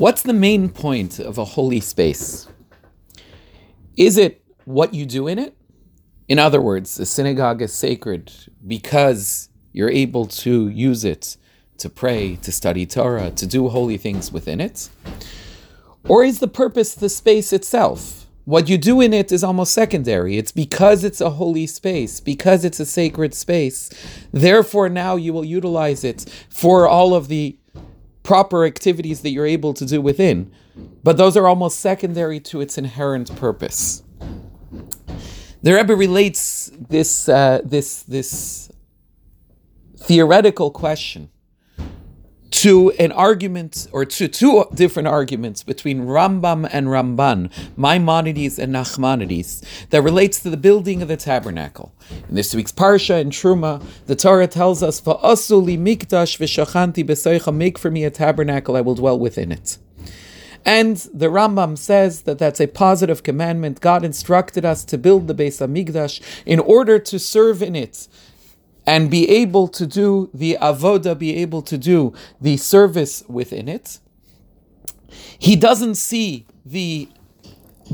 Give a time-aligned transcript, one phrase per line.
[0.00, 2.48] What's the main point of a holy space?
[3.98, 5.54] Is it what you do in it?
[6.26, 8.32] In other words, a synagogue is sacred
[8.66, 11.36] because you're able to use it
[11.76, 14.88] to pray, to study Torah, to do holy things within it?
[16.08, 18.26] Or is the purpose the space itself?
[18.46, 20.38] What you do in it is almost secondary.
[20.38, 23.90] It's because it's a holy space, because it's a sacred space.
[24.32, 27.58] Therefore, now you will utilize it for all of the
[28.22, 30.50] proper activities that you're able to do within.
[31.02, 34.02] But those are almost secondary to its inherent purpose.
[35.62, 38.70] The Rebbe relates this, uh, this, this
[39.98, 41.30] theoretical question
[42.60, 49.64] to an argument or to two different arguments between Rambam and Ramban, Maimonides and Nachmanides,
[49.88, 51.94] that relates to the building of the tabernacle.
[52.28, 57.78] In this week's Parsha and Truma, the Torah tells us, "Va'asuli mikdash v'shachanti b'soicha, make
[57.78, 59.78] for me a tabernacle, I will dwell within it."
[60.62, 63.80] And the Rambam says that that's a positive commandment.
[63.80, 68.06] God instructed us to build the Beis Hamikdash in order to serve in it
[68.86, 73.98] and be able to do the avoda, be able to do the service within it.
[75.38, 77.08] He doesn't see the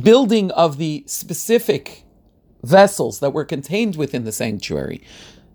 [0.00, 2.04] building of the specific
[2.62, 5.02] vessels that were contained within the sanctuary,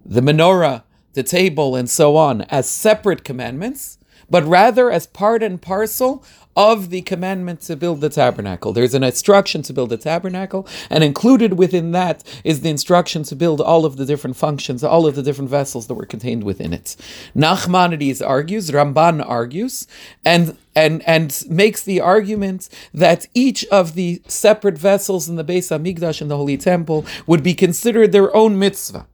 [0.06, 3.98] the menorah, the table, and so on, as separate commandments,
[4.32, 6.24] but rather as part and parcel
[6.56, 8.74] of the commandment to build the tabernacle.
[8.74, 13.36] There's an instruction to build the tabernacle, and included within that is the instruction to
[13.36, 16.74] build all of the different functions, all of the different vessels that were contained within
[16.74, 16.96] it.
[17.36, 19.88] Nachmanides argues, Ramban argues,
[20.26, 25.70] and and and makes the argument that each of the separate vessels in the Beis
[25.70, 29.06] Hamikdash in the Holy Temple would be considered their own mitzvah.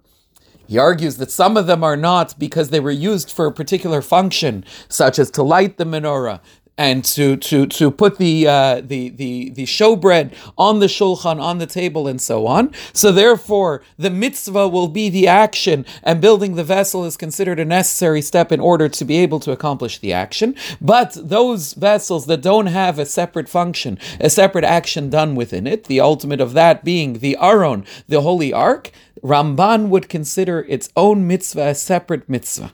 [0.68, 4.02] He argues that some of them are not because they were used for a particular
[4.02, 6.42] function, such as to light the menorah,
[6.78, 11.58] and to to to put the uh, the the the showbread on the shulchan on
[11.58, 12.74] the table and so on.
[12.94, 17.66] So therefore, the mitzvah will be the action, and building the vessel is considered a
[17.66, 20.56] necessary step in order to be able to accomplish the action.
[20.80, 25.86] But those vessels that don't have a separate function, a separate action done within it,
[25.86, 28.92] the ultimate of that being the aron, the holy ark,
[29.24, 32.72] Ramban would consider its own mitzvah a separate mitzvah.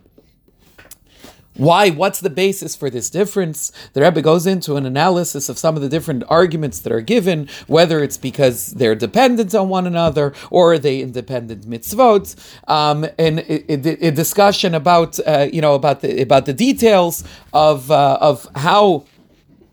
[1.56, 1.92] Why?
[1.92, 3.72] What's the basis for this difference?
[3.94, 7.48] The Rebbe goes into an analysis of some of the different arguments that are given,
[7.68, 12.36] whether it's because they're dependent on one another or are they independent mitzvot,
[12.68, 17.92] um, and a, a, discussion about uh, you know about the about the details of
[17.92, 19.06] uh, of how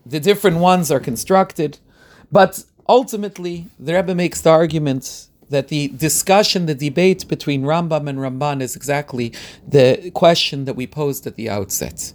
[0.05, 1.79] the different ones are constructed,
[2.31, 8.19] but ultimately the Rebbe makes the argument that the discussion, the debate between Rambam and
[8.19, 9.31] Ramban is exactly
[9.67, 12.13] the question that we posed at the outset.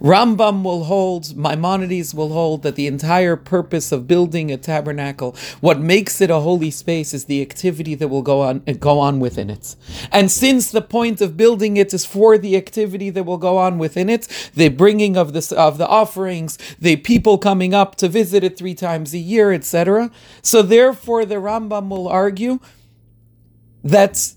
[0.00, 5.80] Rambam will hold, Maimonides will hold that the entire purpose of building a tabernacle, what
[5.80, 9.50] makes it a holy space, is the activity that will go on go on within
[9.50, 9.76] it.
[10.12, 13.78] And since the point of building it is for the activity that will go on
[13.78, 18.44] within it, the bringing of the of the offerings, the people coming up to visit
[18.44, 20.10] it three times a year, etc.
[20.42, 22.58] So therefore, the Rambam will argue
[23.82, 24.32] that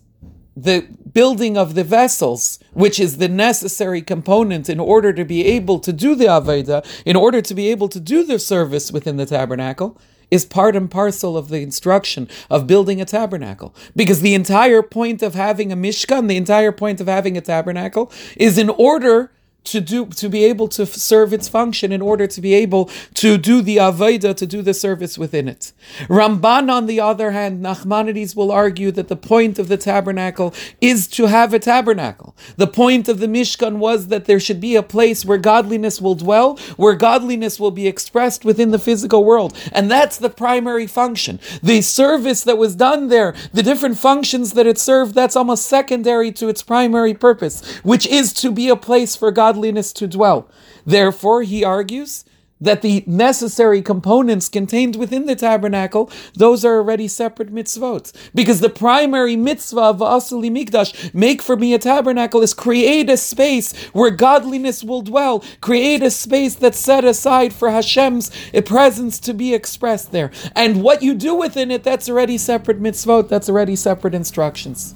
[0.64, 5.80] the building of the vessels, which is the necessary component in order to be able
[5.80, 9.26] to do the Avodah, in order to be able to do the service within the
[9.26, 9.98] tabernacle,
[10.30, 13.74] is part and parcel of the instruction of building a tabernacle.
[13.96, 18.12] Because the entire point of having a Mishkan, the entire point of having a tabernacle,
[18.38, 19.32] is in order
[19.66, 23.38] to do to be able to serve its function in order to be able to
[23.38, 25.74] do the avodah to do the service within it.
[26.08, 31.08] Ramban, on the other hand, Nachmanides will argue that the point of the tabernacle is
[31.10, 32.36] to have a tabernacle.
[32.58, 36.16] The point of the Mishkan was that there should be a place where godliness will
[36.16, 41.40] dwell, where godliness will be expressed within the physical world, and that's the primary function.
[41.62, 46.32] The service that was done there, the different functions that it served, that's almost secondary
[46.34, 50.48] to its primary purpose, which is to be a place for God godliness to dwell.
[50.86, 52.24] Therefore, he argues
[52.62, 58.12] that the necessary components contained within the tabernacle, those are already separate mitzvot.
[58.36, 63.16] Because the primary mitzvah of Asuli Mikdash, make for me a tabernacle, is create a
[63.16, 68.30] space where godliness will dwell, create a space that's set aside for Hashem's
[68.66, 70.30] presence to be expressed there.
[70.54, 74.94] And what you do within it, that's already separate mitzvot, that's already separate instructions.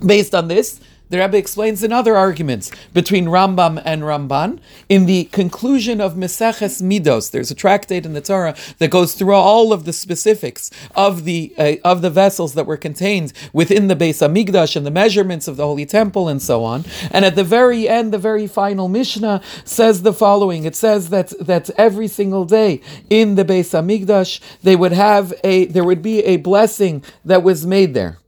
[0.00, 4.58] Based on this, the Rebbe explains in other arguments between Rambam and Ramban
[4.88, 7.30] in the conclusion of Meseches Midos.
[7.30, 11.54] There's a tractate in the Torah that goes through all of the specifics of the
[11.58, 15.56] uh, of the vessels that were contained within the Beis Hamikdash and the measurements of
[15.56, 16.84] the Holy Temple and so on.
[17.10, 20.64] And at the very end, the very final Mishnah says the following.
[20.64, 22.80] It says that that every single day
[23.10, 27.66] in the Beis Hamikdash they would have a there would be a blessing that was
[27.66, 28.18] made there.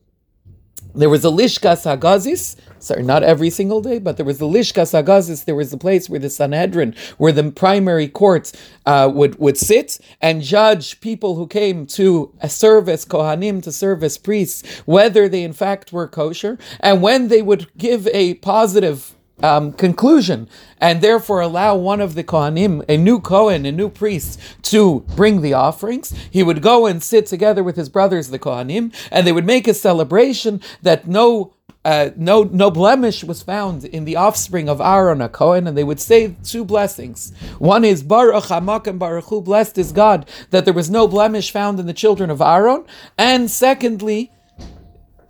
[0.96, 4.94] There was a Lishkas Hagazis, sorry, not every single day, but there was the Lishkas
[4.94, 8.50] Hagazis, there was the place where the Sanhedrin, where the primary court
[8.86, 14.02] uh, would, would sit and judge people who came to serve as Kohanim, to serve
[14.02, 19.15] as priests, whether they in fact were kosher, and when they would give a positive
[19.42, 20.48] um, conclusion
[20.80, 25.40] and therefore allow one of the Kohanim, a new Kohen, a new priest, to bring
[25.40, 26.14] the offerings.
[26.30, 29.68] He would go and sit together with his brothers, the Kohanim, and they would make
[29.68, 31.52] a celebration that no
[31.84, 35.84] uh, no no blemish was found in the offspring of Aaron a Cohen, and they
[35.84, 37.32] would say two blessings.
[37.60, 41.78] One is Baruch HaMakom Baruch Hu, blessed is God that there was no blemish found
[41.78, 42.84] in the children of Aaron,
[43.16, 44.32] and secondly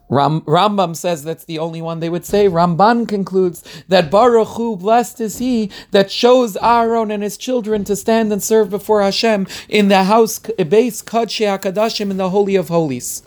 [0.08, 2.49] Ram, Rambam says that's the only one they would say.
[2.49, 7.97] Ramban concludes that Baruch Hu, blessed is he that chose Aaron and his children to
[7.97, 12.69] stand and serve before Hashem in the house, base Kodshei HaKadashim, in the Holy of
[12.69, 13.23] Holies.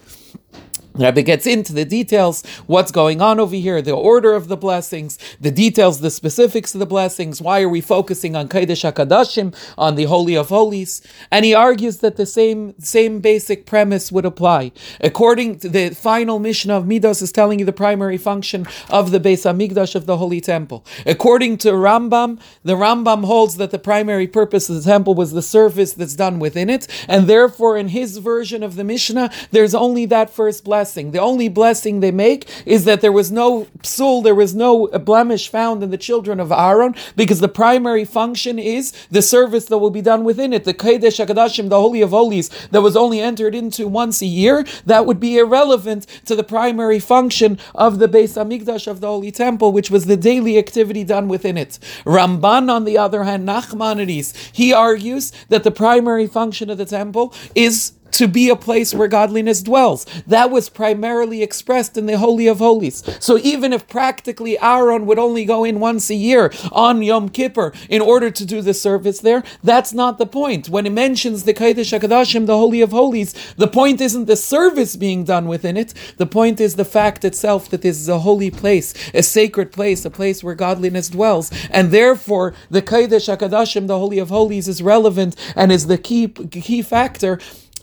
[0.99, 5.17] Rabbi gets into the details, what's going on over here, the order of the blessings,
[5.39, 7.41] the details, the specifics of the blessings.
[7.41, 11.01] Why are we focusing on Kodesh Hakadashim, on the Holy of Holies?
[11.31, 14.73] And he argues that the same same basic premise would apply.
[14.99, 19.19] According to the final Mishnah of Midos is telling you the primary function of the
[19.19, 20.85] Beis Hamikdash of the Holy Temple.
[21.05, 25.41] According to Rambam, the Rambam holds that the primary purpose of the temple was the
[25.41, 30.05] service that's done within it, and therefore in his version of the Mishnah, there's only
[30.07, 31.11] that first blessing blessing.
[31.11, 35.47] The only blessing they make is that there was no psul, there was no blemish
[35.47, 39.91] found in the children of Aaron, because the primary function is the service that will
[39.91, 40.63] be done within it.
[40.63, 44.65] The Kodesh HaKadashim, the Holy of Holies, that was only entered into once a year,
[44.87, 49.31] that would be irrelevant to the primary function of the Beis Hamikdash of the Holy
[49.31, 51.77] Temple, which was the daily activity done within it.
[52.03, 57.31] Ramban, on the other hand, Nachmanides, he argues that the primary function of the temple
[57.53, 60.05] is to be a place where godliness dwells.
[60.27, 63.03] That was primarily expressed in the Holy of Holies.
[63.19, 67.73] So even if practically Aaron would only go in once a year on Yom Kippur
[67.89, 70.69] in order to do the service there, that's not the point.
[70.69, 74.95] When it mentions the Kodesh HaKadashim, the Holy of Holies, the point isn't the service
[74.95, 75.93] being done within it.
[76.17, 80.05] The point is the fact itself that this is a holy place, a sacred place,
[80.05, 81.51] a place where godliness dwells.
[81.69, 86.27] And therefore, the Kodesh HaKadashim, the Holy of Holies, is relevant and is the key,
[86.27, 87.39] key factor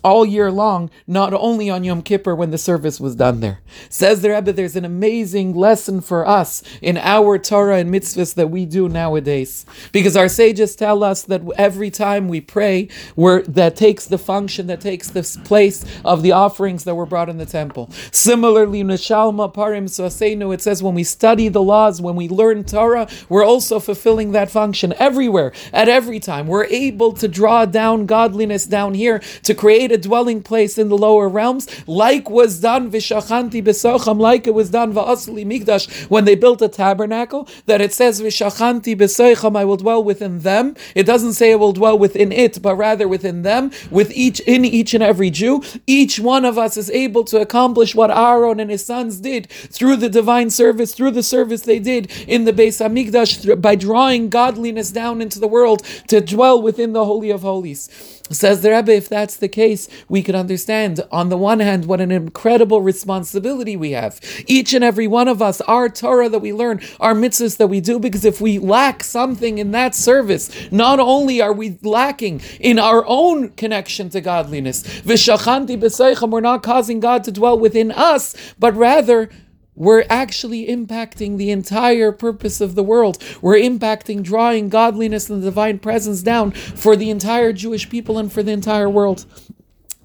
[0.06, 3.58] all year long, not only on Yom Kippur when the service was done there.
[3.88, 8.46] Says the Rebbe, there's an amazing lesson for us in our Torah and mitzvahs that
[8.46, 9.66] we do nowadays.
[9.90, 14.68] Because our sages tell us that every time we pray, we that takes the function,
[14.68, 17.90] that takes the place of the offerings that were brought in the temple.
[18.12, 23.08] Similarly, Neshalma Parim Suasenu, it says when we study the laws, when we learn Torah,
[23.28, 26.46] we're also fulfilling that function everywhere, at every time.
[26.46, 30.88] We're able to draw down godliness down here to create a a dwelling place in
[30.88, 36.24] the lower realms, like was done v'shachanti besocham, like it was done va'asli mikdash when
[36.26, 37.48] they built a tabernacle.
[37.64, 40.76] That it says v'shachanti besocham, I will dwell within them.
[40.94, 44.64] It doesn't say I will dwell within it, but rather within them, with each in
[44.64, 45.62] each and every Jew.
[45.86, 49.96] Each one of us is able to accomplish what Aaron and his sons did through
[49.96, 54.90] the divine service, through the service they did in the Beis Hamikdash by drawing godliness
[54.90, 57.88] down into the world to dwell within the Holy of Holies.
[58.30, 62.00] Says the Rebbe, if that's the case, we can understand, on the one hand, what
[62.00, 64.20] an incredible responsibility we have.
[64.46, 67.80] Each and every one of us, our Torah that we learn, our mitzvahs that we
[67.80, 72.78] do, because if we lack something in that service, not only are we lacking in
[72.78, 79.30] our own connection to godliness, we're not causing God to dwell within us, but rather
[79.76, 83.22] we're actually impacting the entire purpose of the world.
[83.40, 88.32] We're impacting drawing godliness and the divine presence down for the entire Jewish people and
[88.32, 89.26] for the entire world.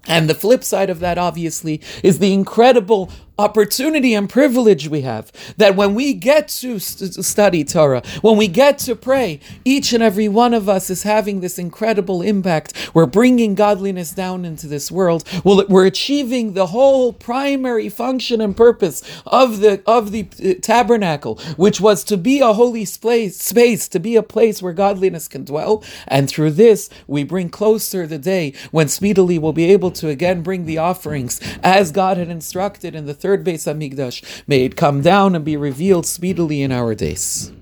[0.08, 3.12] And the flip side of that, obviously, is the incredible
[3.42, 8.48] opportunity and privilege we have that when we get to st- study Torah, when we
[8.48, 12.92] get to pray, each and every one of us is having this incredible impact.
[12.94, 15.24] We're bringing godliness down into this world.
[15.44, 21.82] We're achieving the whole primary function and purpose of the of the uh, tabernacle, which
[21.82, 25.84] was to be a holy space, space, to be a place where godliness can dwell.
[26.08, 30.42] And through this, we bring closer the day when speedily we'll be able to again
[30.42, 34.44] bring the offerings as God had instructed in the third third Beis Hamikdash.
[34.46, 37.54] May it come down and be revealed speedily in our days.